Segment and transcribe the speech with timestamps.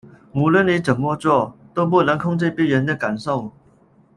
[0.33, 3.53] 无论你怎么作，都不能控制別人的感受